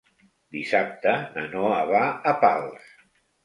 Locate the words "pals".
2.45-2.93